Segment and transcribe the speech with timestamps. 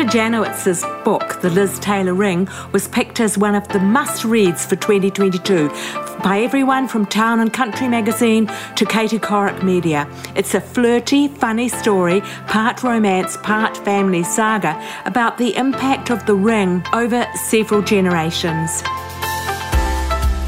[0.00, 4.64] Brenda Janowitz's book, The Liz Taylor Ring, was picked as one of the must reads
[4.64, 5.68] for 2022
[6.24, 8.46] by everyone from Town and Country magazine
[8.76, 10.08] to Katie Couric Media.
[10.34, 16.34] It's a flirty, funny story, part romance, part family saga about the impact of the
[16.34, 18.82] ring over several generations.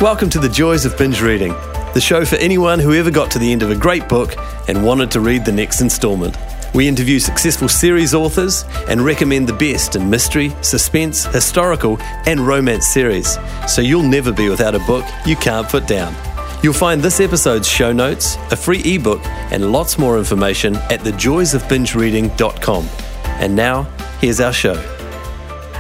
[0.00, 1.52] Welcome to the Joys of Binge Reading,
[1.92, 4.34] the show for anyone who ever got to the end of a great book
[4.66, 6.38] and wanted to read the next instalment.
[6.74, 12.86] We interview successful series authors and recommend the best in mystery, suspense, historical, and romance
[12.86, 16.14] series, so you'll never be without a book you can't put down.
[16.62, 22.88] You'll find this episode's show notes, a free ebook, and lots more information at thejoysofbingereading.com.
[23.24, 23.82] And now,
[24.20, 25.01] here's our show.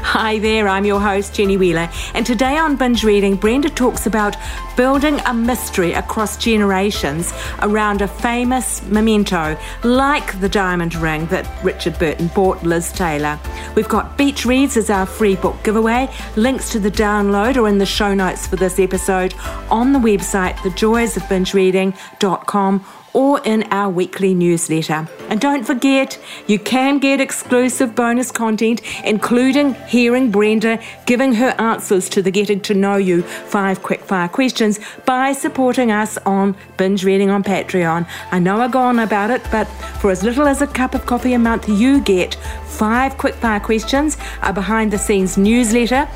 [0.04, 4.36] Hi there, I'm your host, Jenny Wheeler, and today on Binge Reading, Brenda talks about
[4.76, 11.98] building a mystery across generations around a famous memento like the diamond ring that Richard
[11.98, 13.38] Burton bought Liz Taylor.
[13.74, 16.12] We've got Beach Reads as our free book giveaway.
[16.36, 19.32] Links to the download are in the show notes for this episode
[19.70, 25.08] on the website thejoysofbingereading.com or in our weekly newsletter.
[25.28, 32.08] And don't forget, you can get exclusive bonus content, including hearing Brenda giving her answers
[32.10, 37.30] to the Getting to Know You five quickfire questions by supporting us on Binge Reading
[37.30, 38.06] on Patreon.
[38.30, 39.66] I know I go on about it, but
[40.00, 42.34] for as little as a cup of coffee a month, you get
[42.66, 46.08] five quickfire questions, a behind the scenes newsletter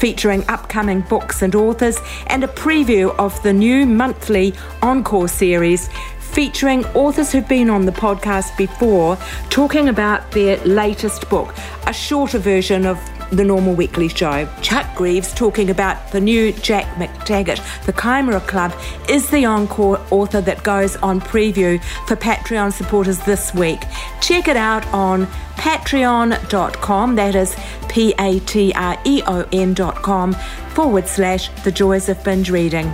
[0.00, 1.98] featuring upcoming books and authors,
[2.28, 5.90] and a preview of the new monthly Encore series
[6.30, 9.16] featuring authors who've been on the podcast before
[9.50, 11.54] talking about their latest book,
[11.86, 12.98] a shorter version of
[13.30, 14.48] the normal weekly show.
[14.60, 17.86] Chuck Greaves talking about the new Jack MacTaggart.
[17.86, 18.72] The Chimera Club
[19.08, 23.80] is the encore author that goes on preview for Patreon supporters this week.
[24.20, 27.54] Check it out on patreon.com, that is
[27.88, 30.32] P A T R E O N.com
[30.70, 32.92] forward slash the joys of binge reading.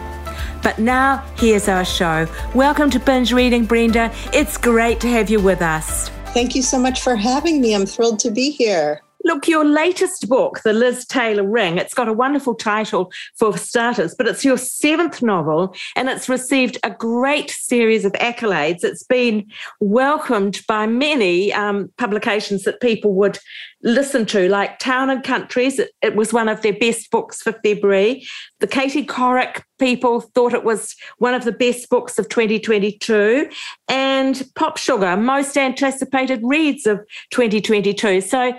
[0.62, 2.26] But now, here's our show.
[2.54, 4.12] Welcome to Binge Reading, Brenda.
[4.32, 6.10] It's great to have you with us.
[6.34, 7.74] Thank you so much for having me.
[7.74, 9.02] I'm thrilled to be here.
[9.26, 14.14] Look, your latest book, The Liz Taylor Ring, it's got a wonderful title for starters,
[14.14, 18.84] but it's your seventh novel and it's received a great series of accolades.
[18.84, 19.50] It's been
[19.80, 23.40] welcomed by many um, publications that people would
[23.82, 25.80] listen to, like Town and Countries.
[25.80, 28.24] It, it, was one of their best books for February.
[28.60, 33.48] The Katie Couric people thought it was one of the best books of 2022.
[33.88, 37.00] And Pop Sugar, most anticipated reads of
[37.30, 38.20] 2022.
[38.22, 38.54] So,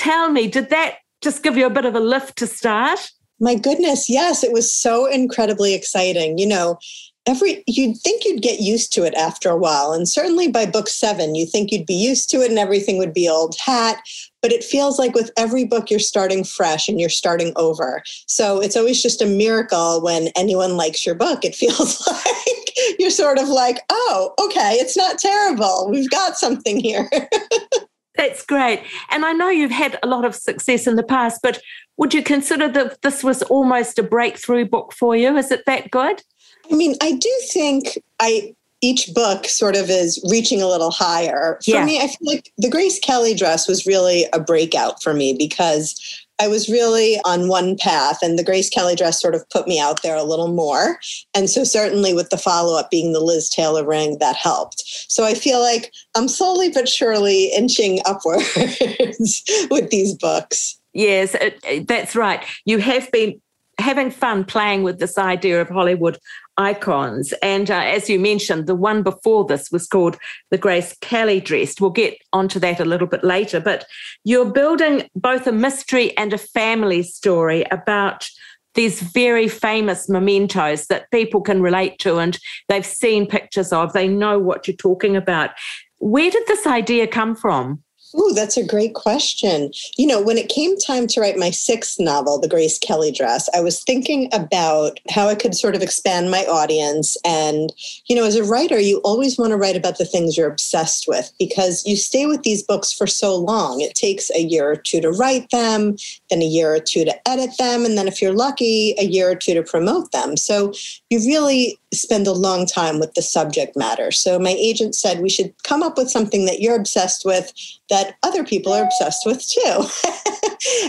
[0.00, 3.10] tell me, did that just give you a bit of a lift to start?
[3.38, 6.38] My goodness, yes, it was so incredibly exciting.
[6.38, 6.78] You know,
[7.26, 10.88] every you'd think you'd get used to it after a while and certainly by book
[10.88, 14.00] 7 you think you'd be used to it and everything would be old hat
[14.40, 18.58] but it feels like with every book you're starting fresh and you're starting over so
[18.58, 23.38] it's always just a miracle when anyone likes your book it feels like you're sort
[23.38, 27.10] of like oh okay it's not terrible we've got something here
[28.20, 28.82] That's great.
[29.08, 31.58] And I know you've had a lot of success in the past, but
[31.96, 35.38] would you consider that this was almost a breakthrough book for you?
[35.38, 36.22] Is it that good?
[36.70, 41.58] I mean, I do think I each book sort of is reaching a little higher.
[41.64, 41.84] For yeah.
[41.86, 46.26] me, I feel like the Grace Kelly dress was really a breakout for me because
[46.40, 49.78] I was really on one path, and the Grace Kelly dress sort of put me
[49.78, 50.98] out there a little more.
[51.34, 54.82] And so, certainly, with the follow up being the Liz Taylor ring, that helped.
[55.08, 58.48] So, I feel like I'm slowly but surely inching upwards
[59.70, 60.78] with these books.
[60.94, 62.42] Yes, uh, uh, that's right.
[62.64, 63.40] You have been
[63.78, 66.18] having fun playing with this idea of Hollywood
[66.60, 67.32] icons.
[67.42, 70.18] And uh, as you mentioned, the one before this was called
[70.50, 71.80] the Grace Kelly dress.
[71.80, 73.60] We'll get onto that a little bit later.
[73.60, 73.86] But
[74.24, 78.28] you're building both a mystery and a family story about
[78.74, 82.38] these very famous mementos that people can relate to and
[82.68, 85.50] they've seen pictures of, they know what you're talking about.
[85.98, 87.82] Where did this idea come from?
[88.18, 89.70] Ooh, that's a great question.
[89.96, 93.48] You know, when it came time to write my sixth novel, The Grace Kelly Dress,
[93.54, 97.16] I was thinking about how I could sort of expand my audience.
[97.24, 97.72] And,
[98.06, 101.06] you know, as a writer, you always want to write about the things you're obsessed
[101.06, 103.80] with because you stay with these books for so long.
[103.80, 105.96] It takes a year or two to write them,
[106.30, 109.30] then a year or two to edit them, and then if you're lucky, a year
[109.30, 110.36] or two to promote them.
[110.36, 110.72] So
[111.10, 114.12] you really spend a long time with the subject matter.
[114.12, 117.52] So my agent said we should come up with something that you're obsessed with
[117.88, 119.84] that other people are obsessed with too.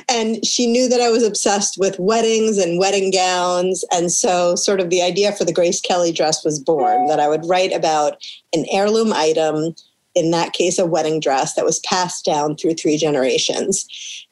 [0.09, 3.83] and she knew that I was obsessed with weddings and wedding gowns.
[3.91, 7.27] And so, sort of, the idea for the Grace Kelly dress was born that I
[7.27, 8.17] would write about
[8.53, 9.73] an heirloom item
[10.13, 13.87] in that case, a wedding dress that was passed down through three generations.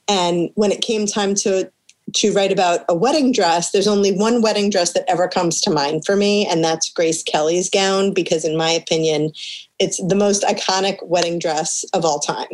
[0.07, 1.71] And when it came time to
[2.13, 5.69] to write about a wedding dress, there's only one wedding dress that ever comes to
[5.69, 9.31] mind for me, and that's Grace Kelly's gown, because in my opinion,
[9.79, 12.47] it's the most iconic wedding dress of all time.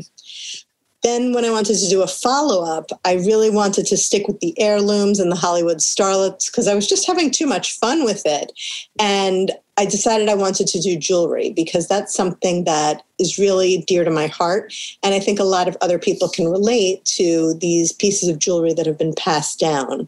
[1.04, 4.40] Then, when I wanted to do a follow up, I really wanted to stick with
[4.40, 8.24] the heirlooms and the Hollywood starlets because I was just having too much fun with
[8.26, 8.52] it.
[9.00, 14.06] And I decided I wanted to do jewelry because that's something that is really dear
[14.06, 14.74] to my heart.
[15.04, 18.74] And I think a lot of other people can relate to these pieces of jewelry
[18.74, 20.08] that have been passed down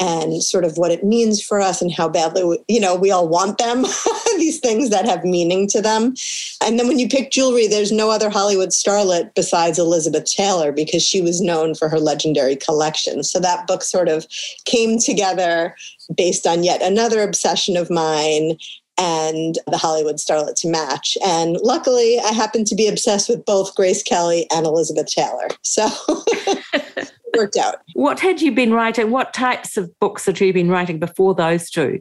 [0.00, 3.12] and sort of what it means for us and how badly, we, you know, we
[3.12, 3.84] all want them,
[4.36, 6.14] these things that have meaning to them.
[6.60, 11.04] And then when you pick jewelry, there's no other Hollywood starlet besides Elizabeth Taylor because
[11.04, 13.22] she was known for her legendary collection.
[13.22, 14.26] So that book sort of
[14.64, 15.76] came together
[16.16, 18.58] based on yet another obsession of mine
[18.98, 21.18] and the Hollywood starlet to match.
[21.24, 25.48] And luckily, I happen to be obsessed with both Grace Kelly and Elizabeth Taylor.
[25.62, 27.76] So it worked out.
[27.94, 29.10] What had you been writing?
[29.10, 32.00] What types of books had you been writing before those two?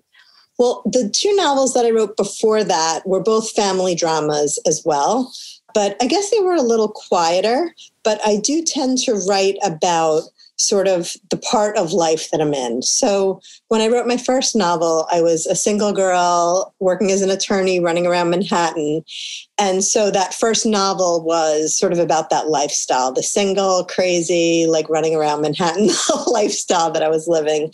[0.60, 5.34] Well, the two novels that I wrote before that were both family dramas as well.
[5.74, 7.74] But I guess they were a little quieter.
[8.04, 10.24] But I do tend to write about
[10.68, 12.82] sort of the part of life that I'm in.
[12.82, 17.30] So when I wrote my first novel, I was a single girl working as an
[17.30, 19.04] attorney running around Manhattan.
[19.58, 24.90] And so that first novel was sort of about that lifestyle, the single, crazy, like
[24.90, 25.90] running around Manhattan
[26.28, 27.72] lifestyle that I was living.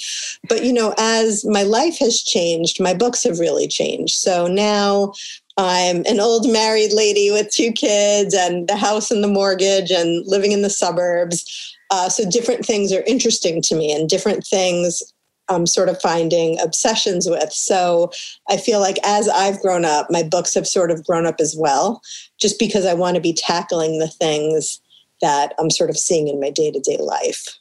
[0.47, 4.15] But, you know, as my life has changed, my books have really changed.
[4.15, 5.13] So now
[5.59, 10.25] I'm an old married lady with two kids and the house and the mortgage and
[10.25, 11.75] living in the suburbs.
[11.91, 15.01] Uh, so different things are interesting to me and different things
[15.49, 17.51] I'm sort of finding obsessions with.
[17.51, 18.11] So
[18.49, 21.55] I feel like as I've grown up, my books have sort of grown up as
[21.57, 22.01] well,
[22.39, 24.79] just because I want to be tackling the things
[25.21, 27.57] that I'm sort of seeing in my day to day life.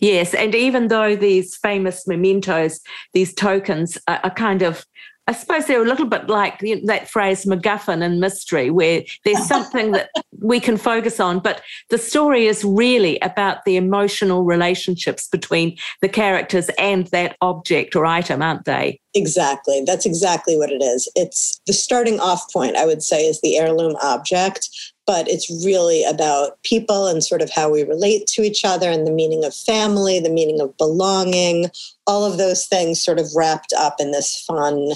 [0.00, 2.80] Yes, and even though these famous mementos,
[3.14, 4.86] these tokens, are, are kind of
[5.28, 9.92] I suppose they're a little bit like that phrase MacGuffin and mystery, where there's something
[9.92, 10.10] that
[10.40, 16.08] we can focus on, but the story is really about the emotional relationships between the
[16.08, 19.00] characters and that object or item, aren't they?
[19.14, 19.82] Exactly.
[19.86, 21.08] That's exactly what it is.
[21.14, 24.70] It's the starting off point, I would say, is the heirloom object,
[25.06, 29.06] but it's really about people and sort of how we relate to each other and
[29.06, 31.70] the meaning of family, the meaning of belonging,
[32.06, 34.92] all of those things sort of wrapped up in this fun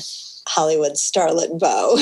[0.48, 1.98] Hollywood starlet bow.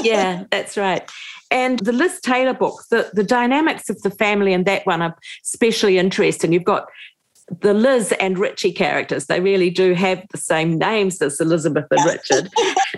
[0.02, 1.10] yeah, that's right.
[1.50, 5.16] And the Liz Taylor book, the, the dynamics of the family in that one are
[5.42, 6.52] especially interesting.
[6.52, 6.86] You've got
[7.60, 12.04] the Liz and Richie characters, they really do have the same names as Elizabeth and
[12.04, 12.48] Richard.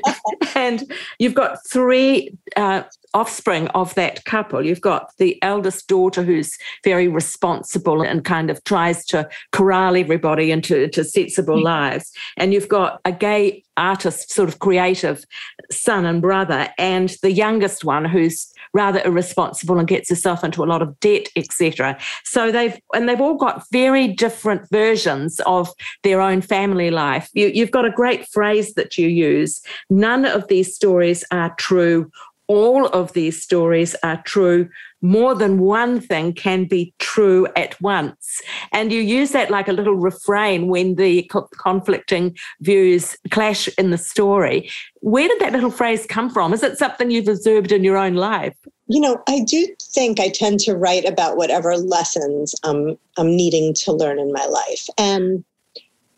[0.55, 2.83] and you've got three uh,
[3.15, 4.65] offspring of that couple.
[4.65, 10.51] You've got the eldest daughter who's very responsible and kind of tries to corral everybody
[10.51, 11.65] into, into sensible mm.
[11.65, 12.13] lives.
[12.37, 15.25] And you've got a gay artist, sort of creative
[15.71, 20.67] son and brother, and the youngest one who's rather irresponsible and gets herself into a
[20.67, 21.99] lot of debt, etc.
[22.25, 25.71] So they've and they've all got very different versions of
[26.03, 27.29] their own family life.
[27.33, 29.61] You, you've got a great phrase that you use.
[29.91, 32.11] None of these stories are true
[32.53, 34.69] all of these stories are true.
[35.01, 38.43] More than one thing can be true at once.
[38.73, 43.91] And you use that like a little refrain when the co- conflicting views clash in
[43.91, 44.71] the story.
[45.01, 46.53] Where did that little phrase come from?
[46.53, 48.57] Is it something you've observed in your own life?
[48.93, 53.73] You know, I do think I tend to write about whatever lessons um, I'm needing
[53.85, 54.87] to learn in my life.
[54.99, 55.45] And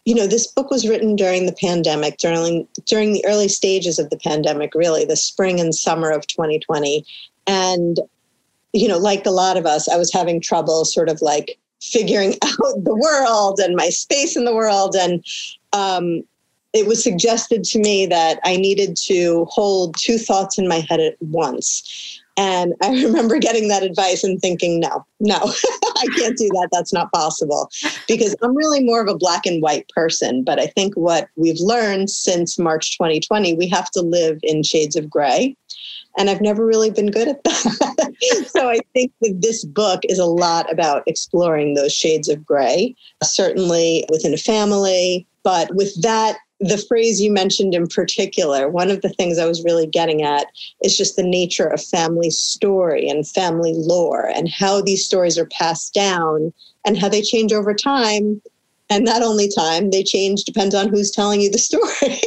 [0.04, 4.11] you know, this book was written during the pandemic, during during the early stages of
[4.11, 7.07] the pandemic, really, the spring and summer of 2020.
[7.47, 8.00] And,
[8.73, 12.33] you know, like a lot of us, I was having trouble sort of like figuring
[12.43, 14.97] out the world and my space in the world.
[14.97, 15.25] And
[15.73, 16.25] um,
[16.73, 21.00] it was suggested to me that I needed to hold two thoughts in my head
[21.00, 22.21] at once.
[22.37, 25.37] And I remember getting that advice and thinking, no, no,
[25.97, 26.69] I can't do that.
[26.73, 27.71] That's not possible.
[28.09, 30.45] Because I'm really more of a black and white person.
[30.45, 34.97] But I think what we've learned since March 2020, we have to live in shades
[34.97, 35.57] of gray.
[36.17, 38.47] And I've never really been good at that.
[38.47, 42.95] so I think that this book is a lot about exploring those shades of gray,
[43.23, 45.26] certainly within a family.
[45.43, 49.65] But with that the phrase you mentioned in particular, one of the things I was
[49.65, 50.47] really getting at
[50.83, 55.47] is just the nature of family story and family lore and how these stories are
[55.47, 56.53] passed down
[56.87, 58.41] and how they change over time.
[58.91, 62.21] And not only time, they change depends on who's telling you the story,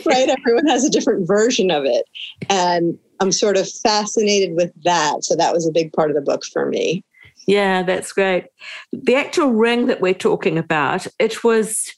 [0.06, 0.28] right?
[0.28, 2.06] Everyone has a different version of it.
[2.48, 5.24] And I'm sort of fascinated with that.
[5.24, 7.04] So that was a big part of the book for me.
[7.46, 8.46] Yeah, that's great.
[8.92, 11.92] The actual ring that we're talking about, it was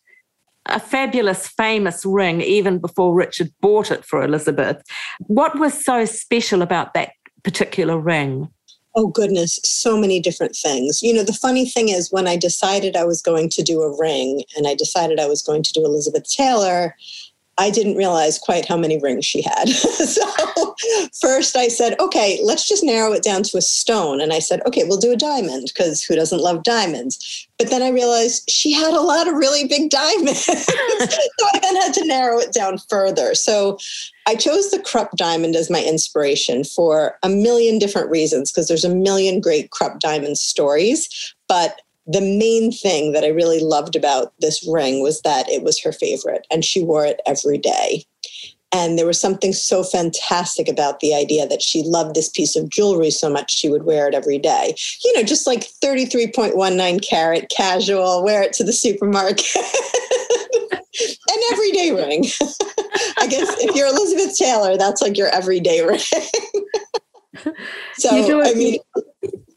[0.66, 4.82] a fabulous, famous ring even before Richard bought it for Elizabeth.
[5.26, 7.10] What was so special about that
[7.42, 8.48] particular ring?
[8.96, 11.02] Oh, goodness, so many different things.
[11.02, 13.98] You know, the funny thing is, when I decided I was going to do a
[13.98, 16.94] ring and I decided I was going to do Elizabeth Taylor,
[17.56, 19.68] I didn't realize quite how many rings she had.
[19.68, 20.74] so
[21.20, 24.20] first I said, okay, let's just narrow it down to a stone.
[24.20, 27.48] And I said, okay, we'll do a diamond because who doesn't love diamonds?
[27.58, 30.40] But then I realized she had a lot of really big diamonds.
[30.44, 33.34] so I then had to narrow it down further.
[33.34, 33.78] So
[34.26, 38.84] I chose the Krupp diamond as my inspiration for a million different reasons because there's
[38.84, 41.34] a million great Krupp diamond stories.
[41.46, 45.80] But the main thing that I really loved about this ring was that it was
[45.80, 48.04] her favorite and she wore it every day.
[48.72, 52.68] And there was something so fantastic about the idea that she loved this piece of
[52.68, 54.74] jewelry so much she would wear it every day.
[55.04, 59.46] You know, just like 33.19 carat casual, wear it to the supermarket.
[61.30, 62.24] An everyday ring.
[63.18, 65.98] I guess if you're Elizabeth Taylor, that's like your everyday ring.
[67.94, 68.78] so, I mean,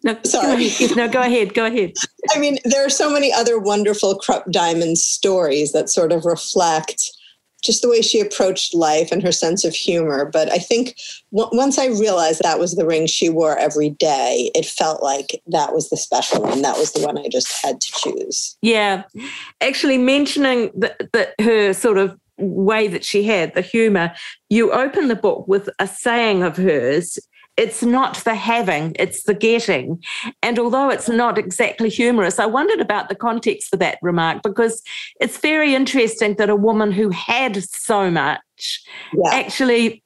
[0.08, 0.70] no, sorry.
[0.96, 1.54] No, go ahead.
[1.54, 1.94] Go ahead.
[2.34, 7.12] I mean, there are so many other wonderful Krupp Diamond stories that sort of reflect
[7.64, 10.26] just the way she approached life and her sense of humor.
[10.26, 10.96] But I think
[11.36, 15.42] w- once I realized that was the ring she wore every day, it felt like
[15.48, 16.62] that was the special one.
[16.62, 18.58] That was the one I just had to choose.
[18.62, 19.04] Yeah.
[19.60, 24.14] Actually, mentioning that her sort of way that she had, the humor,
[24.50, 27.18] you open the book with a saying of hers
[27.58, 30.02] it's not the having, it's the getting.
[30.44, 34.82] And although it's not exactly humorous, I wondered about the context for that remark because
[35.20, 39.32] it's very interesting that a woman who had so much yeah.
[39.34, 40.04] actually,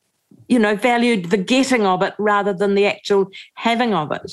[0.48, 4.32] you know, valued the getting of it rather than the actual having of it.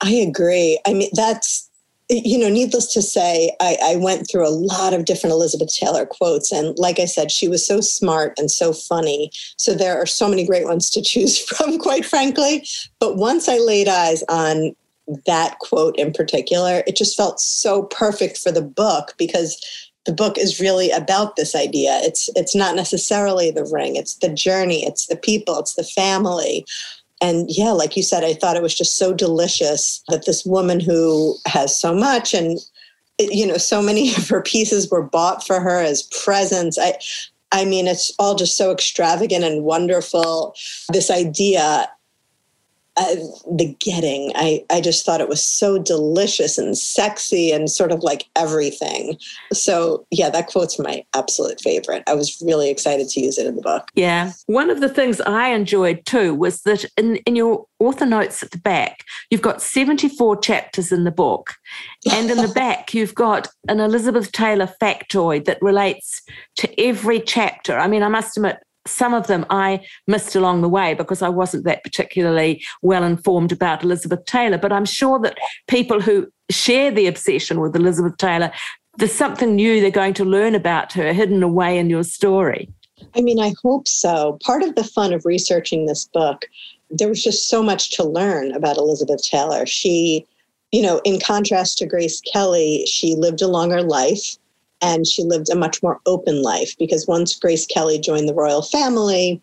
[0.00, 0.80] I agree.
[0.86, 1.69] I mean, that's
[2.10, 6.04] you know, needless to say, I, I, went through a lot of different Elizabeth Taylor
[6.04, 6.50] quotes.
[6.50, 9.30] And like I said, she was so smart and so funny.
[9.56, 12.66] So there are so many great ones to choose from, quite frankly.
[12.98, 14.74] But once I laid eyes on
[15.26, 19.60] that quote in particular, it just felt so perfect for the book because
[20.06, 22.00] the book is really about this idea.
[22.02, 26.64] It's it's not necessarily the ring, it's the journey, it's the people, it's the family
[27.20, 30.80] and yeah, like you said, I thought it was just so delicious that this woman
[30.80, 32.58] who has so much and
[33.18, 36.78] you know so many of her pieces were bought for her as presents.
[36.78, 36.98] I
[37.52, 40.54] I mean, it's all just so extravagant and wonderful.
[40.92, 41.88] This idea
[43.00, 43.14] uh,
[43.50, 44.30] the getting.
[44.34, 49.16] I, I just thought it was so delicious and sexy and sort of like everything.
[49.54, 52.02] So, yeah, that quote's my absolute favorite.
[52.06, 53.88] I was really excited to use it in the book.
[53.94, 54.32] Yeah.
[54.46, 58.50] One of the things I enjoyed too was that in, in your author notes at
[58.50, 61.54] the back, you've got 74 chapters in the book.
[62.12, 66.20] And in the back, you've got an Elizabeth Taylor factoid that relates
[66.58, 67.78] to every chapter.
[67.78, 68.58] I mean, I must admit,
[68.90, 73.52] some of them I missed along the way because I wasn't that particularly well informed
[73.52, 74.58] about Elizabeth Taylor.
[74.58, 78.52] But I'm sure that people who share the obsession with Elizabeth Taylor,
[78.98, 82.68] there's something new they're going to learn about her hidden away in your story.
[83.14, 84.38] I mean, I hope so.
[84.44, 86.46] Part of the fun of researching this book,
[86.90, 89.64] there was just so much to learn about Elizabeth Taylor.
[89.64, 90.26] She,
[90.72, 94.36] you know, in contrast to Grace Kelly, she lived a longer life
[94.82, 98.62] and she lived a much more open life because once Grace Kelly joined the royal
[98.62, 99.40] family,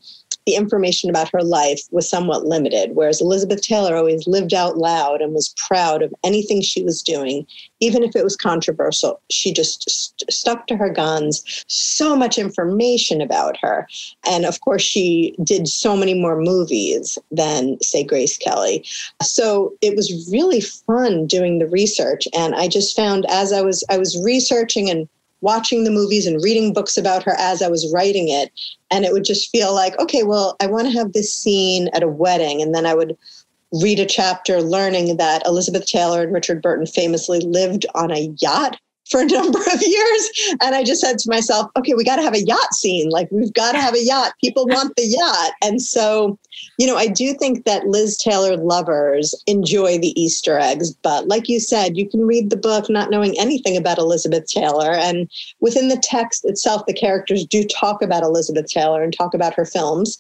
[0.48, 5.22] the information about her life was somewhat limited, whereas Elizabeth Taylor always lived out loud
[5.22, 7.46] and was proud of anything she was doing,
[7.82, 9.20] even if it was controversial.
[9.30, 11.66] She just st- stuck to her guns.
[11.68, 13.90] So much information about her.
[14.26, 18.86] And of course, she did so many more movies than, say, Grace Kelly.
[19.22, 22.26] So it was really fun doing the research.
[22.34, 25.10] And I just found as I was I was researching and
[25.42, 28.52] watching the movies and reading books about her as I was writing it.
[28.90, 32.04] And it would just feel like, okay, well, I want to have this scene at
[32.04, 32.62] a wedding.
[32.62, 33.18] And then I would
[33.74, 38.80] read a chapter learning that Elizabeth Taylor and Richard Burton famously lived on a yacht
[39.10, 40.30] for a number of years.
[40.62, 43.10] And I just said to myself, okay, we got to have a yacht scene.
[43.10, 44.34] Like, we've got to have a yacht.
[44.42, 45.54] People want the yacht.
[45.62, 46.38] And so,
[46.78, 50.94] you know, I do think that Liz Taylor lovers enjoy the Easter eggs.
[50.94, 54.92] But like you said, you can read the book not knowing anything about Elizabeth Taylor.
[54.92, 55.30] And
[55.60, 59.66] within the text itself, the characters do talk about Elizabeth Taylor and talk about her
[59.66, 60.20] films.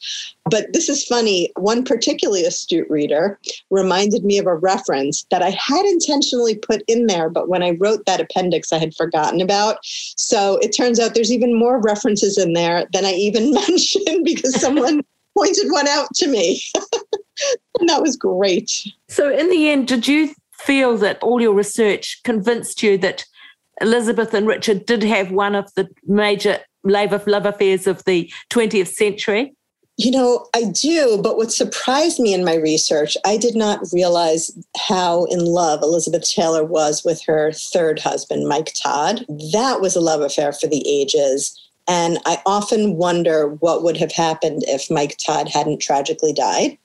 [0.50, 1.52] But this is funny.
[1.58, 7.06] One particularly astute reader reminded me of a reference that I had intentionally put in
[7.06, 9.78] there, but when I wrote that appendix, I had forgotten about.
[9.84, 14.60] So it turns out there's even more references in there than I even mentioned because
[14.60, 15.04] someone
[15.38, 16.62] pointed one out to me.
[17.79, 18.88] and that was great.
[19.08, 23.25] So, in the end, did you feel that all your research convinced you that
[23.82, 29.53] Elizabeth and Richard did have one of the major love affairs of the 20th century?
[30.00, 34.51] You know, I do, but what surprised me in my research, I did not realize
[34.77, 39.25] how in love Elizabeth Taylor was with her third husband, Mike Todd.
[39.53, 41.60] That was a love affair for the ages.
[41.88, 46.77] And I often wonder what would have happened if Mike Todd hadn't tragically died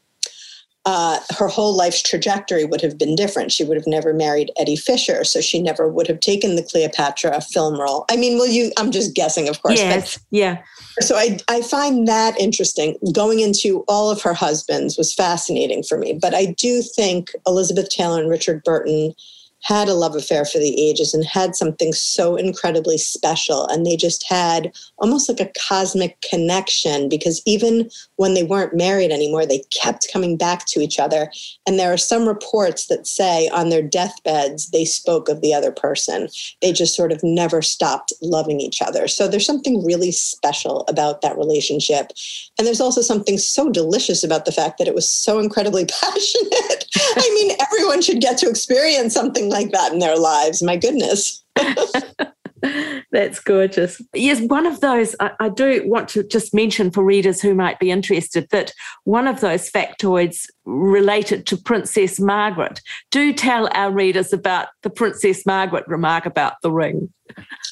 [0.84, 3.52] uh, her whole life's trajectory would have been different.
[3.52, 7.40] She would have never married Eddie Fisher, so she never would have taken the Cleopatra
[7.40, 8.04] film role.
[8.10, 8.72] I mean, will you?
[8.76, 9.78] I'm just guessing, of course.
[9.78, 10.60] Yes, yeah.
[10.98, 12.96] So I, I find that interesting.
[13.12, 17.88] Going into all of her husbands was fascinating for me, but I do think Elizabeth
[17.88, 19.14] Taylor and Richard Burton
[19.62, 23.66] had a love affair for the ages and had something so incredibly special.
[23.68, 29.12] And they just had almost like a cosmic connection because even when they weren't married
[29.12, 31.30] anymore, they kept coming back to each other.
[31.66, 35.70] And there are some reports that say on their deathbeds, they spoke of the other
[35.70, 36.28] person.
[36.60, 39.06] They just sort of never stopped loving each other.
[39.06, 42.12] So there's something really special about that relationship.
[42.58, 46.81] And there's also something so delicious about the fact that it was so incredibly passionate.
[46.96, 50.62] I mean, everyone should get to experience something like that in their lives.
[50.62, 51.42] My goodness.
[53.10, 54.00] That's gorgeous.
[54.14, 57.80] Yes, one of those, I, I, do want to just mention for readers who might
[57.80, 58.72] be interested that
[59.02, 62.80] one of those factoids related to Princess Margaret.
[63.10, 67.12] Do tell our readers about the Princess Margaret remark about the ring.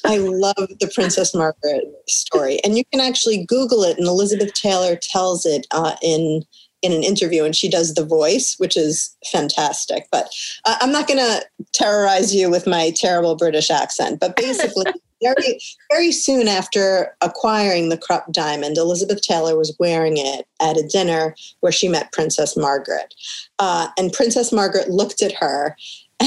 [0.03, 2.59] I love the Princess Margaret story.
[2.65, 6.43] And you can actually Google it, and Elizabeth Taylor tells it uh, in
[6.81, 10.07] in an interview and she does the voice, which is fantastic.
[10.11, 10.29] But
[10.65, 14.19] uh, I'm not going to terrorize you with my terrible British accent.
[14.19, 14.85] But basically,
[15.21, 15.59] very,
[15.91, 21.35] very soon after acquiring the Krupp diamond, Elizabeth Taylor was wearing it at a dinner
[21.59, 23.13] where she met Princess Margaret.
[23.59, 25.75] Uh, and Princess Margaret looked at her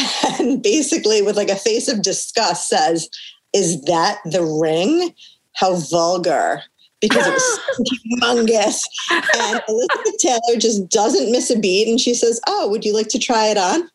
[0.41, 3.09] and basically, with like a face of disgust, says,
[3.53, 5.15] Is that the ring?
[5.55, 6.63] How vulgar
[7.01, 8.81] because it was humongous.
[9.11, 11.89] And Elizabeth Taylor just doesn't miss a beat.
[11.89, 13.89] And she says, Oh, would you like to try it on?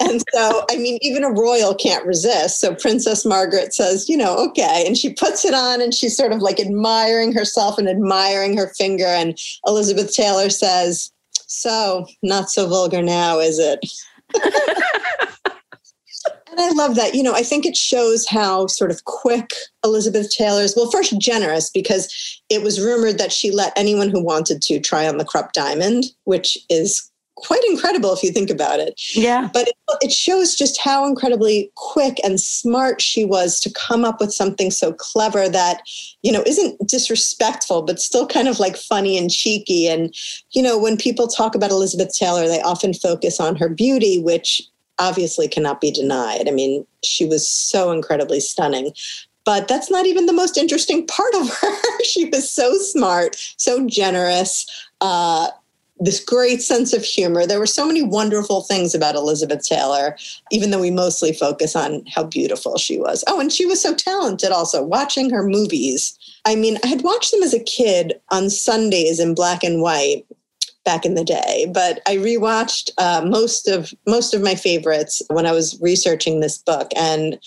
[0.00, 2.60] And so, I mean, even a royal can't resist.
[2.60, 4.84] So Princess Margaret says, you know, okay.
[4.86, 8.72] And she puts it on and she's sort of like admiring herself and admiring her
[8.76, 9.06] finger.
[9.06, 11.12] And Elizabeth Taylor says,
[11.46, 13.80] So, not so vulgar now, is it?
[16.56, 17.14] And I love that.
[17.14, 19.52] You know, I think it shows how sort of quick
[19.84, 24.62] Elizabeth Taylor's, well, first generous, because it was rumored that she let anyone who wanted
[24.62, 29.00] to try on the Krupp diamond, which is quite incredible if you think about it.
[29.16, 29.50] Yeah.
[29.52, 34.20] But it, it, shows just how incredibly quick and smart she was to come up
[34.20, 35.82] with something so clever that,
[36.22, 39.88] you know, isn't disrespectful, but still kind of like funny and cheeky.
[39.88, 40.14] And,
[40.52, 44.62] you know, when people talk about Elizabeth Taylor, they often focus on her beauty, which
[44.98, 46.48] obviously cannot be denied.
[46.48, 48.92] I mean, she was so incredibly stunning.
[49.44, 52.02] But that's not even the most interesting part of her.
[52.04, 54.66] she was so smart, so generous,
[55.00, 55.48] uh,
[56.00, 57.46] this great sense of humor.
[57.46, 60.16] There were so many wonderful things about Elizabeth Taylor,
[60.50, 63.22] even though we mostly focus on how beautiful she was.
[63.28, 66.18] Oh, and she was so talented also, watching her movies.
[66.44, 70.24] I mean, I had watched them as a kid on Sundays in black and white
[70.84, 71.70] back in the day.
[71.72, 76.58] But I rewatched uh, most of most of my favorites when I was researching this
[76.58, 77.38] book, and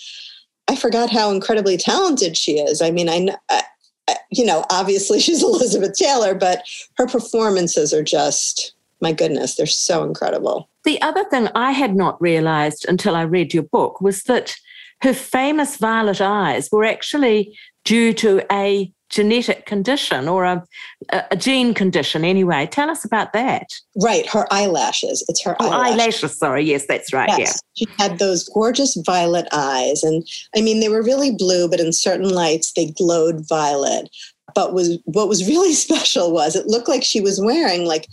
[0.68, 2.82] I forgot how incredibly talented she is.
[2.82, 6.62] I mean, I, I you know, obviously she's Elizabeth Taylor, but
[6.96, 10.68] her performances are just my goodness, they're so incredible.
[10.84, 14.56] The other thing I had not realized until I read your book was that
[15.02, 20.66] her famous violet eyes were actually due to a genetic condition or a,
[21.10, 22.66] a, gene condition anyway.
[22.70, 23.72] Tell us about that.
[24.02, 25.24] Right, her eyelashes.
[25.28, 26.00] It's her oh, eyelashes.
[26.00, 26.38] eyelashes.
[26.38, 27.30] Sorry, yes, that's right.
[27.30, 27.60] Yes.
[27.74, 27.86] Yeah.
[27.86, 30.02] She had those gorgeous violet eyes.
[30.02, 34.10] And I mean, they were really blue, but in certain lights, they glowed violet.
[34.54, 38.06] But was what was really special was it looked like she was wearing like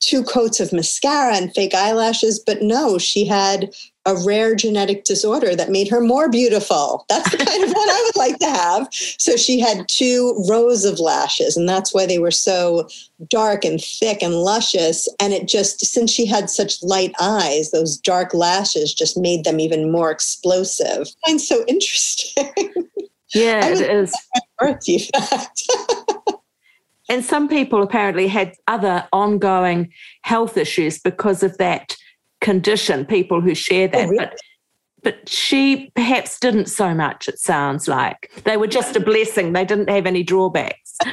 [0.00, 3.70] two coats of mascara and fake eyelashes, but no, she had
[4.06, 7.04] a rare genetic disorder that made her more beautiful.
[7.08, 8.88] That's the kind of one I would like to have.
[8.92, 12.88] So she had two rows of lashes, and that's why they were so
[13.28, 15.08] dark and thick and luscious.
[15.20, 19.60] And it just, since she had such light eyes, those dark lashes just made them
[19.60, 21.08] even more explosive.
[21.26, 22.52] And so interesting.
[23.34, 24.14] Yeah, it is.
[24.58, 25.62] Birth defect.
[27.08, 29.92] and some people apparently had other ongoing
[30.22, 31.96] health issues because of that
[32.40, 34.06] condition, people who share that.
[34.06, 34.24] Oh, really?
[34.24, 34.38] But
[35.06, 38.28] but she perhaps didn't so much, it sounds like.
[38.42, 39.52] They were just a blessing.
[39.52, 40.96] They didn't have any drawbacks.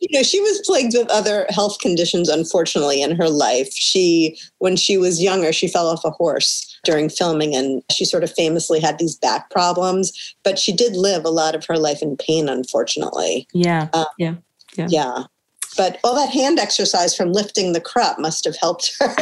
[0.00, 3.72] you know, she was plagued with other health conditions, unfortunately, in her life.
[3.72, 8.24] She, when she was younger, she fell off a horse during filming and she sort
[8.24, 12.02] of famously had these back problems, but she did live a lot of her life
[12.02, 13.46] in pain, unfortunately.
[13.52, 13.90] Yeah.
[13.92, 14.34] Um, yeah.
[14.76, 14.86] Yeah.
[14.88, 15.24] Yeah.
[15.76, 19.14] But all that hand exercise from lifting the Krupp must have helped her.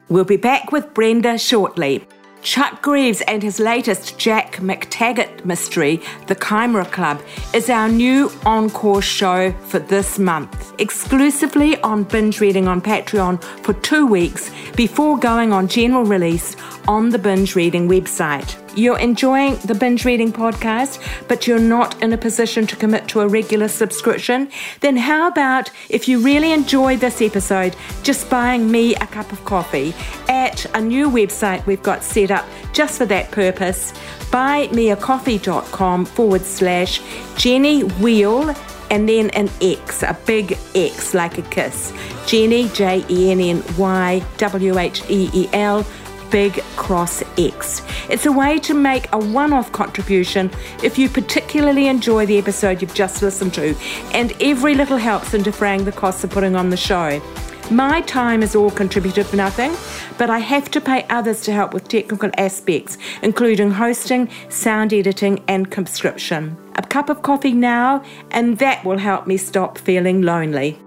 [0.10, 2.06] we'll be back with Brenda shortly.
[2.44, 7.22] Chuck Greaves and his latest Jack MacTaggart mystery, The Chimera Club,
[7.54, 13.74] is our new encore show for this month, exclusively on binge reading on Patreon for
[13.76, 19.76] two weeks before going on general release on the binge reading website you're enjoying the
[19.76, 24.50] binge reading podcast, but you're not in a position to commit to a regular subscription,
[24.82, 29.44] then how about if you really enjoy this episode, just buying me a cup of
[29.46, 29.94] coffee
[30.30, 33.94] at a new website we've got set up just for that purpose
[34.34, 37.02] buymeacoffee.com forward slash
[37.36, 38.56] Jenny Wheel
[38.90, 41.94] and then an X, a big X like a kiss.
[42.26, 45.86] Jenny, J E N N Y W H E E L
[46.34, 47.84] Big Cross X.
[48.10, 50.50] It's a way to make a one off contribution
[50.82, 53.76] if you particularly enjoy the episode you've just listened to,
[54.14, 57.22] and every little helps in defraying the costs of putting on the show.
[57.70, 59.76] My time is all contributed for nothing,
[60.18, 65.44] but I have to pay others to help with technical aspects, including hosting, sound editing,
[65.48, 66.58] and conscription.
[66.78, 70.80] A cup of coffee now, and that will help me stop feeling lonely.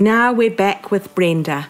[0.00, 1.68] Now we're back with Brenda.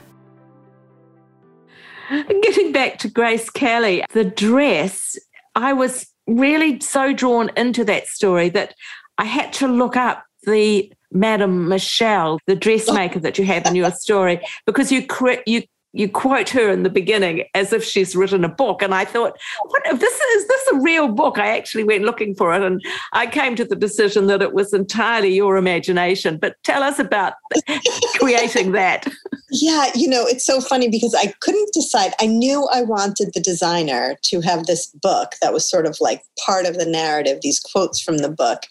[2.43, 5.17] Getting back to Grace Kelly, the dress,
[5.55, 8.75] I was really so drawn into that story that
[9.19, 13.91] I had to look up the Madame Michelle, the dressmaker that you have in your
[13.91, 15.07] story, because you
[15.47, 18.83] you you quote her in the beginning as if she's written a book.
[18.83, 21.39] And I thought, what if this is this a real book?
[21.39, 24.75] I actually went looking for it and I came to the decision that it was
[24.75, 26.37] entirely your imagination.
[26.37, 27.35] But tell us about
[28.17, 29.07] creating that.
[29.51, 32.13] Yeah, you know, it's so funny because I couldn't decide.
[32.21, 36.23] I knew I wanted the designer to have this book that was sort of like
[36.45, 38.65] part of the narrative, these quotes from the book.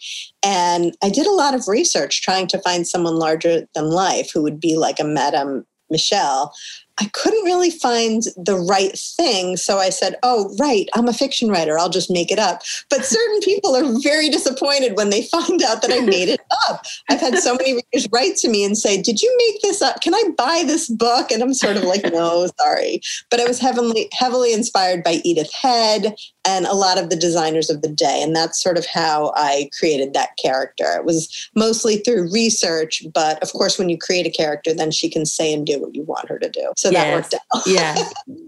[0.44, 4.42] And I did a lot of research trying to find someone larger than life who
[4.42, 6.52] would be like a Madame Michelle.
[7.00, 9.56] I couldn't really find the right thing.
[9.56, 11.78] So I said, Oh, right, I'm a fiction writer.
[11.78, 12.62] I'll just make it up.
[12.90, 16.84] But certain people are very disappointed when they find out that I made it up.
[17.08, 20.00] I've had so many readers write to me and say, Did you make this up?
[20.00, 21.30] Can I buy this book?
[21.30, 23.00] And I'm sort of like, No, sorry.
[23.30, 27.68] But I was heavily, heavily inspired by Edith Head and a lot of the designers
[27.68, 28.22] of the day.
[28.22, 30.96] And that's sort of how I created that character.
[30.96, 35.10] It was mostly through research, but of course, when you create a character, then she
[35.10, 36.72] can say and do what you want her to do.
[36.76, 37.04] So yes.
[37.04, 37.66] that worked out.
[37.66, 37.96] yeah,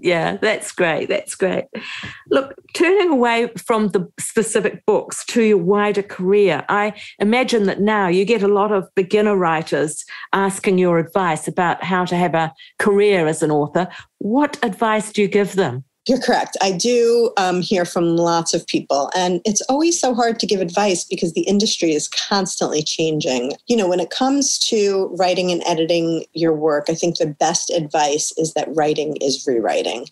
[0.00, 1.08] yeah, that's great.
[1.08, 1.64] That's great.
[2.30, 8.08] Look, turning away from the specific books to your wider career, I imagine that now
[8.08, 12.52] you get a lot of beginner writers asking your advice about how to have a
[12.78, 13.88] career as an author.
[14.18, 15.84] What advice do you give them?
[16.08, 16.56] You're correct.
[16.62, 20.60] I do um, hear from lots of people, and it's always so hard to give
[20.60, 23.52] advice because the industry is constantly changing.
[23.66, 27.70] You know, when it comes to writing and editing your work, I think the best
[27.70, 30.06] advice is that writing is rewriting.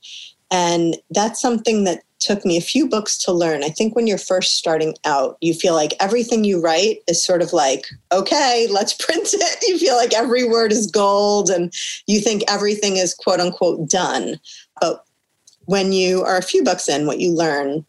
[0.51, 3.62] And that's something that took me a few books to learn.
[3.62, 7.42] I think when you're first starting out, you feel like everything you write is sort
[7.42, 9.68] of like, okay, let's print it.
[9.68, 11.72] You feel like every word is gold and
[12.07, 14.40] you think everything is quote unquote done.
[14.81, 15.05] But
[15.68, 17.85] when you are a few books in, what you learn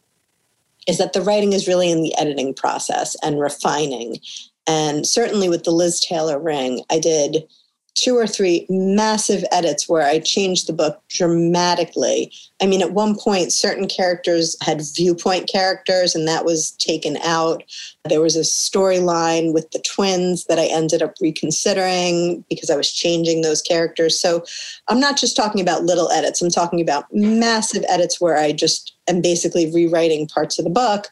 [0.86, 4.18] is that the writing is really in the editing process and refining.
[4.66, 7.48] And certainly with the Liz Taylor ring, I did
[7.94, 12.32] two or three massive edits where I changed the book dramatically.
[12.62, 17.62] I mean, at one point, certain characters had viewpoint characters, and that was taken out.
[18.04, 22.92] There was a storyline with the twins that I ended up reconsidering because I was
[22.92, 24.18] changing those characters.
[24.18, 24.44] So
[24.88, 28.94] I'm not just talking about little edits, I'm talking about massive edits where I just
[29.08, 31.08] am basically rewriting parts of the book.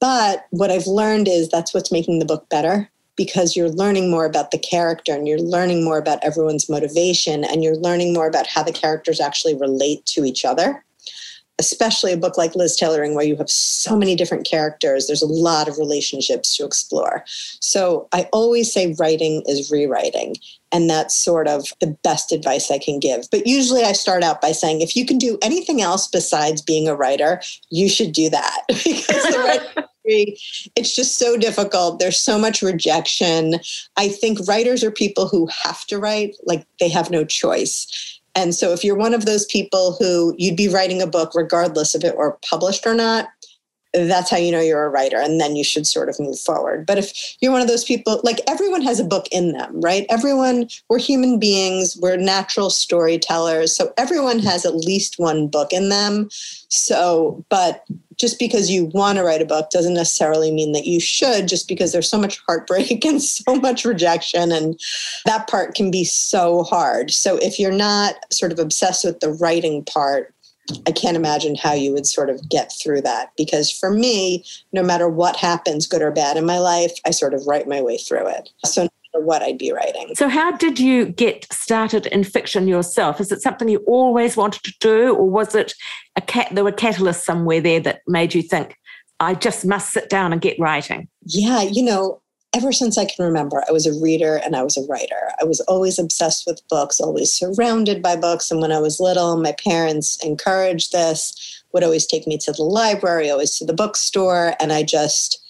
[0.00, 2.91] But what I've learned is that's what's making the book better
[3.24, 7.62] because you're learning more about the character and you're learning more about everyone's motivation and
[7.62, 10.84] you're learning more about how the characters actually relate to each other.
[11.60, 15.22] Especially a book like Liz Taylor ring, where you have so many different characters, there's
[15.22, 17.22] a lot of relationships to explore.
[17.60, 20.34] So I always say writing is rewriting.
[20.72, 23.28] And that's sort of the best advice I can give.
[23.30, 26.88] But usually I start out by saying, if you can do anything else besides being
[26.88, 28.62] a writer, you should do that.
[28.68, 31.98] because the it's just so difficult.
[31.98, 33.60] There's so much rejection.
[33.96, 38.20] I think writers are people who have to write, like they have no choice.
[38.34, 41.94] And so if you're one of those people who you'd be writing a book regardless
[41.94, 43.28] of it were published or not,
[43.94, 46.86] that's how you know you're a writer and then you should sort of move forward
[46.86, 50.06] but if you're one of those people like everyone has a book in them right
[50.08, 55.88] everyone we're human beings we're natural storytellers so everyone has at least one book in
[55.90, 56.28] them
[56.68, 57.84] so but
[58.22, 61.66] just because you want to write a book doesn't necessarily mean that you should just
[61.66, 64.78] because there's so much heartbreak and so much rejection and
[65.26, 69.32] that part can be so hard so if you're not sort of obsessed with the
[69.32, 70.32] writing part
[70.86, 74.80] I can't imagine how you would sort of get through that because for me, no
[74.80, 77.98] matter what happens, good or bad in my life, I sort of write my way
[77.98, 78.48] through it.
[78.64, 80.14] So what I'd be writing.
[80.14, 83.20] So how did you get started in fiction yourself?
[83.20, 85.74] Is it something you always wanted to do, or was it
[86.16, 88.76] a cat there were catalysts somewhere there that made you think,
[89.20, 91.08] I just must sit down and get writing?
[91.24, 92.20] Yeah, you know,
[92.54, 95.30] ever since I can remember, I was a reader and I was a writer.
[95.40, 98.50] I was always obsessed with books, always surrounded by books.
[98.50, 102.62] And when I was little, my parents encouraged this, would always take me to the
[102.62, 104.54] library, always to the bookstore.
[104.60, 105.41] And I just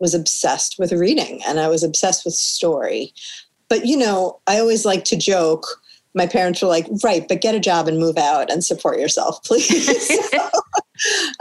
[0.00, 3.12] was obsessed with reading and I was obsessed with story.
[3.68, 5.66] But, you know, I always like to joke.
[6.14, 9.42] My parents were like, right, but get a job and move out and support yourself,
[9.44, 10.30] please.
[10.30, 10.50] so,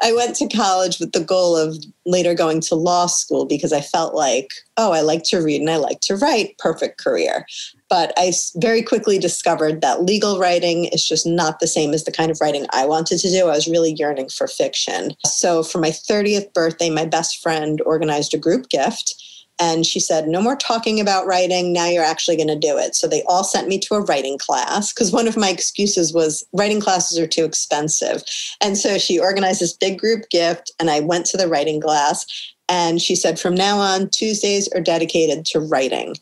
[0.02, 3.82] I went to college with the goal of later going to law school because I
[3.82, 7.46] felt like, oh, I like to read and I like to write, perfect career.
[7.90, 12.12] But I very quickly discovered that legal writing is just not the same as the
[12.12, 13.48] kind of writing I wanted to do.
[13.48, 15.16] I was really yearning for fiction.
[15.26, 19.16] So for my 30th birthday, my best friend organized a group gift
[19.60, 21.74] and she said, No more talking about writing.
[21.74, 22.96] Now you're actually going to do it.
[22.96, 26.46] So they all sent me to a writing class because one of my excuses was
[26.54, 28.24] writing classes are too expensive.
[28.62, 32.26] And so she organized this big group gift, and I went to the writing class.
[32.70, 36.16] And she said, From now on, Tuesdays are dedicated to writing.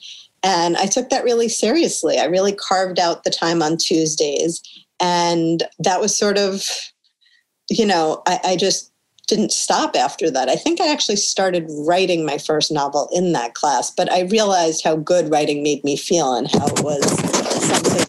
[0.43, 2.19] And I took that really seriously.
[2.19, 4.61] I really carved out the time on Tuesdays.
[4.99, 6.63] And that was sort of,
[7.69, 8.91] you know, I, I just
[9.27, 10.49] didn't stop after that.
[10.49, 14.83] I think I actually started writing my first novel in that class, but I realized
[14.83, 17.03] how good writing made me feel and how it was
[17.65, 18.07] something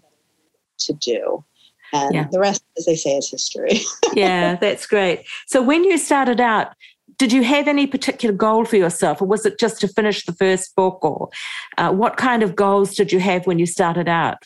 [0.78, 1.44] to do.
[1.92, 2.28] And yeah.
[2.30, 3.80] the rest, as they say, is history.
[4.14, 5.24] yeah, that's great.
[5.46, 6.74] So when you started out,
[7.16, 10.32] did you have any particular goal for yourself, or was it just to finish the
[10.32, 11.02] first book?
[11.02, 11.30] Or
[11.76, 14.36] uh, what kind of goals did you have when you started out?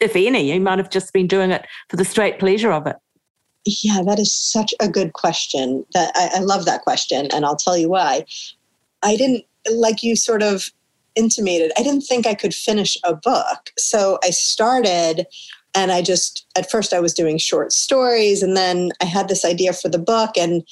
[0.00, 2.96] If any, you might have just been doing it for the straight pleasure of it.
[3.64, 5.84] Yeah, that is such a good question.
[5.94, 8.24] That I, I love that question, and I'll tell you why.
[9.02, 10.70] I didn't like you sort of
[11.14, 11.72] intimated.
[11.76, 15.26] I didn't think I could finish a book, so I started
[15.74, 19.44] and I just at first I was doing short stories and then I had this
[19.44, 20.62] idea for the book and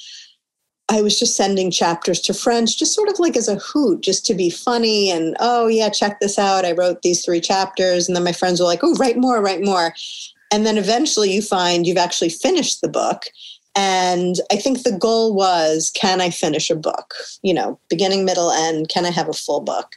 [0.89, 4.25] I was just sending chapters to friends just sort of like as a hoot just
[4.27, 8.15] to be funny and oh yeah check this out I wrote these three chapters and
[8.15, 9.93] then my friends were like oh write more write more
[10.51, 13.25] and then eventually you find you've actually finished the book.
[13.75, 17.13] And I think the goal was can I finish a book?
[17.41, 19.95] You know, beginning, middle, end, can I have a full book?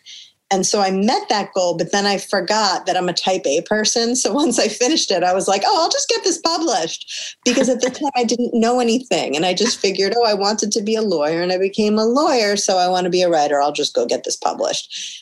[0.50, 3.62] And so I met that goal, but then I forgot that I'm a type A
[3.62, 4.14] person.
[4.14, 7.36] So once I finished it, I was like, oh, I'll just get this published.
[7.44, 9.34] Because at the time I didn't know anything.
[9.34, 12.04] And I just figured, oh, I wanted to be a lawyer and I became a
[12.04, 12.56] lawyer.
[12.56, 13.60] So I want to be a writer.
[13.60, 15.20] I'll just go get this published.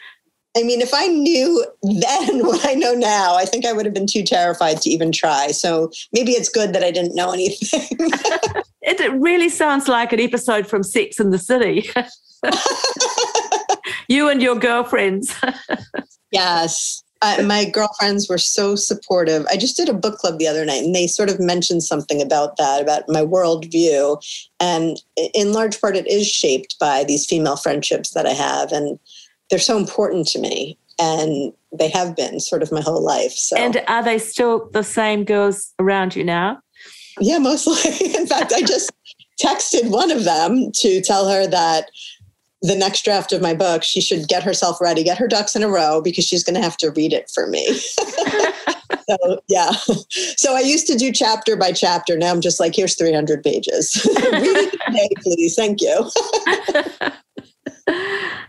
[0.56, 3.94] I mean, if I knew then what I know now, I think I would have
[3.94, 5.48] been too terrified to even try.
[5.48, 7.86] So maybe it's good that I didn't know anything.
[8.82, 11.88] it really sounds like an episode from Sex and the City.
[14.08, 15.34] you and your girlfriends.
[16.30, 17.02] yes.
[17.24, 19.46] Uh, my girlfriends were so supportive.
[19.48, 22.20] I just did a book club the other night and they sort of mentioned something
[22.20, 24.20] about that, about my worldview.
[24.58, 25.00] And
[25.32, 28.72] in large part, it is shaped by these female friendships that I have.
[28.72, 28.98] And
[29.52, 33.32] they're so important to me and they have been sort of my whole life.
[33.32, 36.58] So And are they still the same girls around you now?
[37.20, 38.14] Yeah, mostly.
[38.14, 38.90] In fact, I just
[39.38, 41.90] texted one of them to tell her that
[42.62, 45.62] the next draft of my book, she should get herself ready, get her ducks in
[45.62, 47.74] a row because she's going to have to read it for me.
[49.10, 49.72] so, yeah.
[50.38, 52.16] So I used to do chapter by chapter.
[52.16, 54.02] Now I'm just like, here's 300 pages.
[54.16, 55.56] read it today, please.
[55.56, 57.12] Thank you.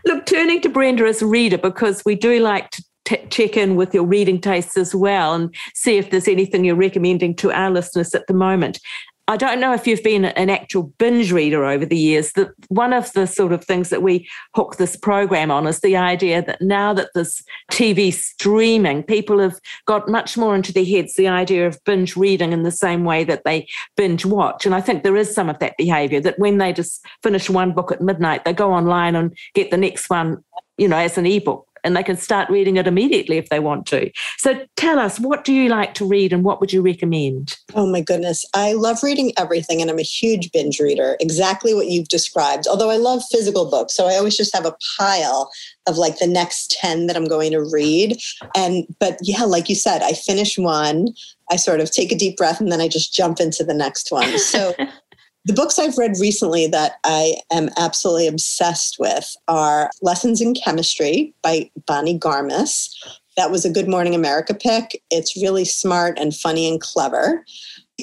[0.04, 3.76] Look, turning to Brenda as a reader, because we do like to t- check in
[3.76, 7.70] with your reading tastes as well and see if there's anything you're recommending to our
[7.70, 8.80] listeners at the moment.
[9.26, 12.32] I don't know if you've been an actual binge reader over the years.
[12.32, 15.96] That one of the sort of things that we hook this program on is the
[15.96, 21.16] idea that now that this TV streaming, people have got much more into their heads
[21.16, 24.66] the idea of binge reading in the same way that they binge watch.
[24.66, 27.72] And I think there is some of that behavior that when they just finish one
[27.72, 30.44] book at midnight, they go online and get the next one,
[30.76, 33.86] you know, as an ebook and they can start reading it immediately if they want
[33.86, 34.10] to.
[34.38, 37.56] So tell us, what do you like to read and what would you recommend?
[37.74, 38.44] Oh my goodness.
[38.54, 42.66] I love reading everything and I'm a huge binge reader, exactly what you've described.
[42.66, 45.50] Although I love physical books, so I always just have a pile
[45.86, 48.18] of like the next 10 that I'm going to read.
[48.56, 51.08] And, but yeah, like you said, I finish one,
[51.50, 54.10] I sort of take a deep breath, and then I just jump into the next
[54.10, 54.38] one.
[54.38, 54.74] So,
[55.46, 61.34] The books I've read recently that I am absolutely obsessed with are Lessons in Chemistry
[61.42, 62.88] by Bonnie Garmus.
[63.36, 65.02] That was a Good Morning America pick.
[65.10, 67.44] It's really smart and funny and clever.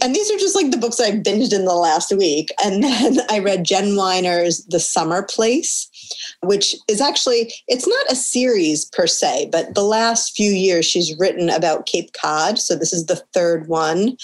[0.02, 2.50] And these are just like the books I've binged in the last week.
[2.64, 5.90] And then I read Jen Weiner's The Summer Place,
[6.44, 11.18] which is actually, it's not a series per se, but the last few years she's
[11.18, 12.60] written about Cape Cod.
[12.60, 14.16] So this is the third one.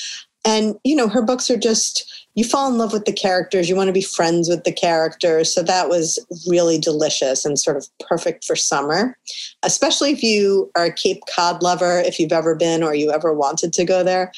[0.47, 3.75] And, you know, her books are just, you fall in love with the characters, you
[3.75, 5.53] want to be friends with the characters.
[5.53, 9.17] So that was really delicious and sort of perfect for summer,
[9.63, 13.33] especially if you are a Cape Cod lover, if you've ever been or you ever
[13.33, 14.31] wanted to go there.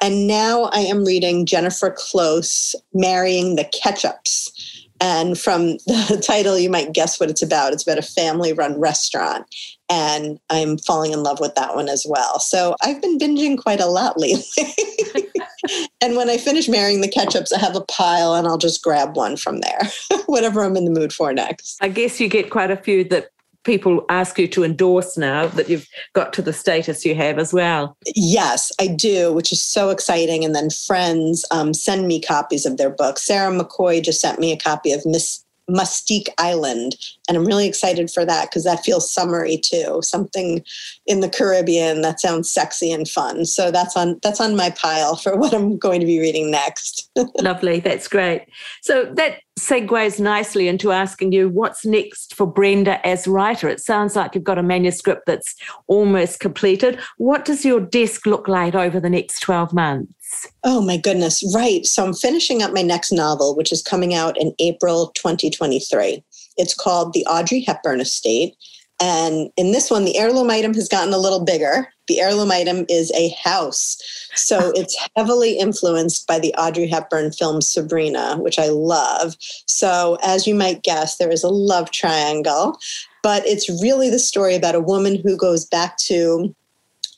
[0.00, 4.79] And now I am reading Jennifer Close, Marrying the Ketchups.
[5.00, 7.72] And from the title, you might guess what it's about.
[7.72, 9.46] It's about a family run restaurant.
[9.88, 12.38] And I'm falling in love with that one as well.
[12.38, 14.44] So I've been binging quite a lot lately.
[16.00, 19.16] and when I finish marrying the ketchups, I have a pile and I'll just grab
[19.16, 19.80] one from there,
[20.26, 21.82] whatever I'm in the mood for next.
[21.82, 23.30] I guess you get quite a few that
[23.64, 27.52] people ask you to endorse now that you've got to the status you have as
[27.52, 27.96] well.
[28.14, 30.44] Yes, I do, which is so exciting.
[30.44, 33.22] And then friends um, send me copies of their books.
[33.22, 36.96] Sarah McCoy just sent me a copy of Miss Mustique Island.
[37.28, 40.00] And I'm really excited for that because that feels summery too.
[40.02, 40.64] Something
[41.06, 43.44] in the Caribbean that sounds sexy and fun.
[43.44, 47.10] So that's on that's on my pile for what I'm going to be reading next.
[47.40, 47.80] Lovely.
[47.80, 48.46] That's great.
[48.82, 53.68] So that segues nicely into asking you what's next for Brenda as writer.
[53.68, 55.54] It sounds like you've got a manuscript that's
[55.86, 56.98] almost completed.
[57.18, 60.46] What does your desk look like over the next 12 months?
[60.64, 61.84] Oh my goodness, right.
[61.84, 66.24] So I'm finishing up my next novel, which is coming out in April 2023.
[66.56, 68.54] It's called The Audrey Hepburn Estate.
[69.00, 71.88] And in this one, the heirloom item has gotten a little bigger.
[72.10, 73.96] The heirloom item is a house.
[74.34, 74.72] So ah.
[74.74, 79.36] it's heavily influenced by the Audrey Hepburn film Sabrina, which I love.
[79.66, 82.76] So, as you might guess, there is a love triangle,
[83.22, 86.52] but it's really the story about a woman who goes back to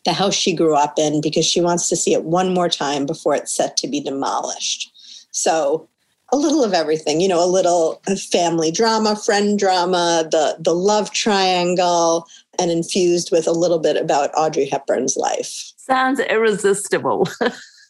[0.05, 3.07] the house she grew up in because she wants to see it one more time
[3.07, 4.93] before it's set to be demolished.
[5.31, 5.89] So
[6.33, 11.13] a little of everything, you know, a little family drama, friend drama, the the love
[11.13, 12.27] triangle,
[12.59, 15.73] and infused with a little bit about Audrey Hepburn's life.
[15.77, 17.29] Sounds irresistible.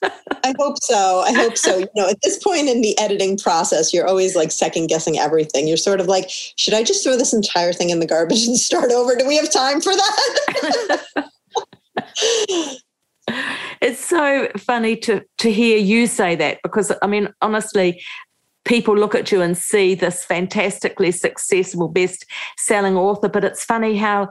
[0.02, 1.20] I hope so.
[1.20, 1.78] I hope so.
[1.78, 5.68] You know, at this point in the editing process, you're always like second guessing everything.
[5.68, 8.56] You're sort of like, should I just throw this entire thing in the garbage and
[8.56, 9.14] start over?
[9.14, 11.28] Do we have time for that?
[13.80, 18.02] it's so funny to to hear you say that because I mean honestly
[18.64, 23.96] people look at you and see this fantastically successful best selling author but it's funny
[23.96, 24.28] how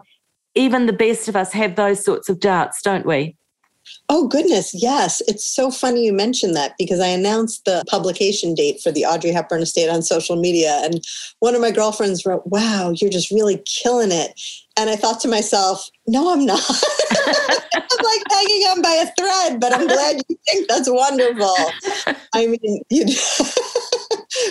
[0.55, 3.35] even the best of us have those sorts of doubts don't we
[4.09, 4.73] Oh, goodness.
[4.73, 5.21] Yes.
[5.27, 9.31] It's so funny you mentioned that because I announced the publication date for the Audrey
[9.31, 10.81] Hepburn estate on social media.
[10.83, 11.01] And
[11.39, 14.39] one of my girlfriends wrote, Wow, you're just really killing it.
[14.77, 16.61] And I thought to myself, No, I'm not.
[17.73, 21.55] I'm like hanging on by a thread, but I'm glad you think that's wonderful.
[22.33, 23.13] I mean, you know,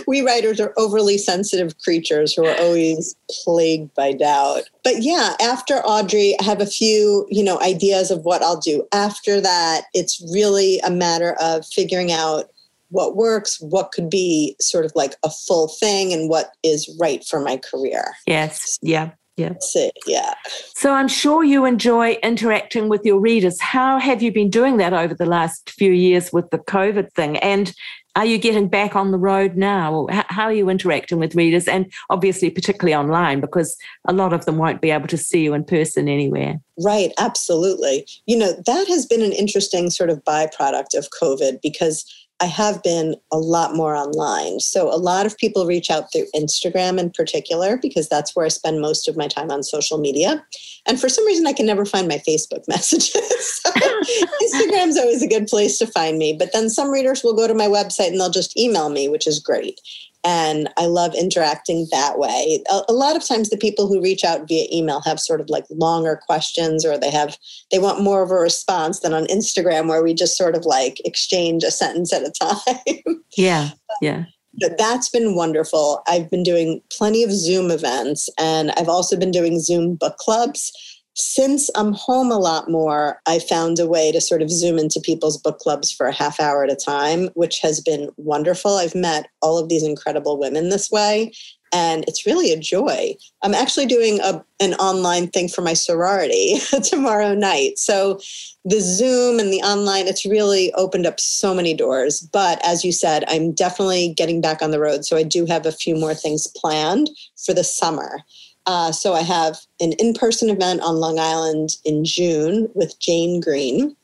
[0.07, 4.63] we writers are overly sensitive creatures who are always plagued by doubt.
[4.85, 8.87] But yeah, after Audrey, I have a few, you know, ideas of what I'll do.
[8.93, 12.51] After that, it's really a matter of figuring out
[12.91, 17.25] what works, what could be sort of like a full thing, and what is right
[17.25, 18.15] for my career.
[18.27, 18.79] Yes.
[18.83, 19.13] Yeah.
[19.41, 19.55] Yeah.
[19.75, 20.35] It, yeah.
[20.75, 23.61] So I'm sure you enjoy interacting with your readers.
[23.61, 27.39] How have you been doing that over the last few years with the COVID thing?
[27.39, 27.73] And
[28.17, 30.07] are you getting back on the road now?
[30.11, 31.69] How are you interacting with readers?
[31.69, 33.77] And obviously, particularly online, because
[34.07, 36.61] a lot of them won't be able to see you in person anywhere.
[36.83, 38.07] Right, absolutely.
[38.27, 42.05] You know, that has been an interesting sort of byproduct of COVID because
[42.41, 44.61] I have been a lot more online.
[44.61, 48.49] So a lot of people reach out through Instagram in particular, because that's where I
[48.49, 50.45] spend most of my time on social media.
[50.87, 53.61] And for some reason, I can never find my Facebook messages.
[53.63, 56.35] so Instagram's always a good place to find me.
[56.39, 59.27] But then some readers will go to my website and they'll just email me, which
[59.27, 59.79] is great
[60.25, 62.63] and I love interacting that way.
[62.71, 65.49] A, a, lot of times, the people who reach out via email have sort of
[65.49, 67.39] like longer questions, or they have
[67.71, 71.01] they want more of a response than on Instagram, where we just sort of like
[71.05, 73.23] exchange a sentence at a time.
[73.37, 73.71] Yeah,
[74.03, 74.25] yeah.
[74.61, 76.03] But that's been wonderful.
[76.07, 80.73] I've been doing plenty of Zoom events and I've also been doing Zoom book clubs.
[81.15, 85.01] Since I'm home a lot more, I found a way to sort of zoom into
[85.01, 88.77] people's book clubs for a half hour at a time, which has been wonderful.
[88.77, 91.33] I've met all of these incredible women this way
[91.73, 93.15] and it's really a joy.
[93.43, 97.79] I'm actually doing a, an online thing for my sorority tomorrow night.
[97.79, 98.19] So
[98.65, 102.21] the Zoom and the online, it's really opened up so many doors.
[102.33, 105.05] But as you said, I'm definitely getting back on the road.
[105.05, 107.09] So I do have a few more things planned
[107.45, 108.21] for the summer.
[108.67, 113.41] Uh, so I have an in person event on Long Island in June with Jane
[113.41, 113.97] Green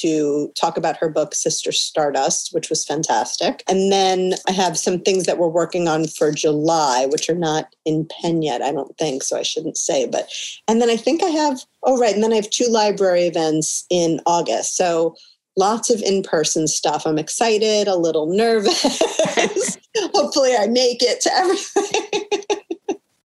[0.00, 3.62] to talk about her book, Sister Stardust, which was fantastic.
[3.68, 7.74] And then I have some things that we're working on for July, which are not
[7.84, 10.06] in pen yet, I don't think, so I shouldn't say.
[10.06, 10.28] But,
[10.68, 12.14] and then I think I have, oh, right.
[12.14, 14.76] And then I have two library events in August.
[14.76, 15.16] So,
[15.56, 17.06] lots of in person stuff.
[17.06, 18.82] I'm excited, a little nervous.
[20.12, 22.60] Hopefully, I make it to everything.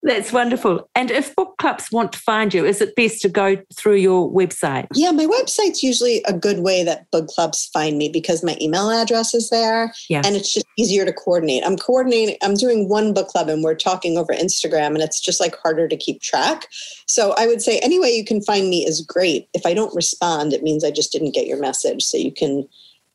[0.04, 0.88] That's wonderful.
[0.96, 4.32] And if book clubs want to find you, is it best to go through your
[4.32, 4.88] website?
[4.94, 8.92] Yeah, my website's usually a good way that book clubs find me because my email
[8.92, 10.22] address is there yeah.
[10.24, 11.64] and it's just easier to coordinate.
[11.66, 15.40] I'm coordinating, I'm doing one book club and we're talking over Instagram and it's just
[15.40, 16.68] like harder to keep track.
[17.08, 19.50] So I would say any way you can find me is great.
[19.54, 22.04] If I don't respond, it means I just didn't get your message.
[22.04, 22.68] So you can,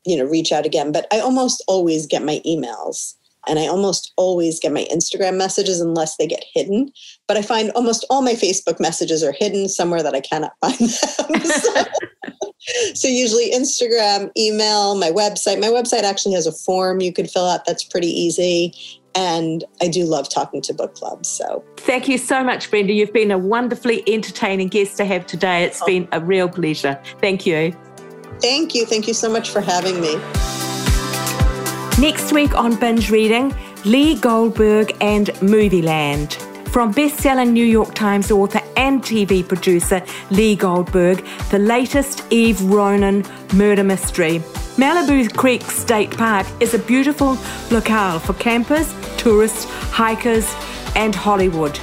[0.05, 0.91] you know, reach out again.
[0.91, 3.15] But I almost always get my emails
[3.47, 6.91] and I almost always get my Instagram messages unless they get hidden.
[7.27, 10.77] But I find almost all my Facebook messages are hidden somewhere that I cannot find
[10.77, 10.89] them.
[10.89, 11.83] so,
[12.93, 15.59] so, usually Instagram, email, my website.
[15.59, 18.73] My website actually has a form you could fill out that's pretty easy.
[19.15, 21.29] And I do love talking to book clubs.
[21.29, 22.93] So thank you so much, Brenda.
[22.93, 25.63] You've been a wonderfully entertaining guest to have today.
[25.63, 25.85] It's oh.
[25.85, 26.99] been a real pleasure.
[27.21, 27.75] Thank you.
[28.41, 28.87] Thank you.
[28.87, 30.19] Thank you so much for having me.
[31.99, 36.33] Next week on Binge Reading, Lee Goldberg and Movieland.
[36.69, 43.23] From best-selling New York Times author and TV producer Lee Goldberg, the latest Eve Ronin
[43.53, 44.39] murder mystery.
[44.75, 47.37] Malibu Creek State Park is a beautiful
[47.69, 50.51] locale for campers, tourists, hikers,
[50.95, 51.79] and Hollywood.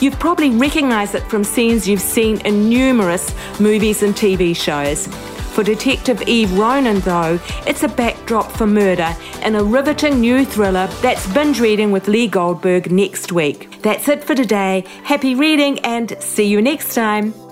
[0.00, 5.06] You've probably recognized it from scenes you've seen in numerous movies and TV shows.
[5.52, 10.86] For Detective Eve Ronin, though, it's a backdrop for murder in a riveting new thriller
[11.02, 13.82] that's binge reading with Lee Goldberg next week.
[13.82, 14.84] That's it for today.
[15.04, 17.49] Happy reading and see you next time.